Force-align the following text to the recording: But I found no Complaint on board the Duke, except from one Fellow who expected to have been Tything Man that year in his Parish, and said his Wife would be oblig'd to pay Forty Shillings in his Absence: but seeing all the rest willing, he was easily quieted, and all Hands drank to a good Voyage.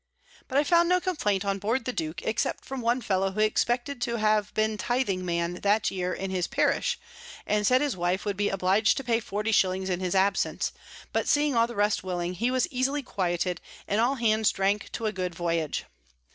But 0.47 0.57
I 0.57 0.63
found 0.63 0.89
no 0.89 0.99
Complaint 0.99 1.45
on 1.45 1.59
board 1.59 1.85
the 1.85 1.93
Duke, 1.93 2.23
except 2.23 2.65
from 2.65 2.81
one 2.81 3.01
Fellow 3.01 3.33
who 3.33 3.39
expected 3.41 4.01
to 4.01 4.15
have 4.15 4.51
been 4.55 4.75
Tything 4.75 5.19
Man 5.21 5.53
that 5.61 5.91
year 5.91 6.11
in 6.11 6.31
his 6.31 6.47
Parish, 6.47 6.97
and 7.45 7.67
said 7.67 7.81
his 7.81 7.95
Wife 7.95 8.25
would 8.25 8.35
be 8.35 8.49
oblig'd 8.49 8.97
to 8.97 9.03
pay 9.03 9.19
Forty 9.19 9.51
Shillings 9.51 9.91
in 9.91 9.99
his 9.99 10.15
Absence: 10.15 10.71
but 11.13 11.27
seeing 11.27 11.55
all 11.55 11.67
the 11.67 11.75
rest 11.75 12.03
willing, 12.03 12.33
he 12.33 12.49
was 12.49 12.67
easily 12.71 13.03
quieted, 13.03 13.61
and 13.87 14.01
all 14.01 14.15
Hands 14.15 14.49
drank 14.51 14.91
to 14.93 15.05
a 15.05 15.11
good 15.13 15.35
Voyage. 15.35 15.85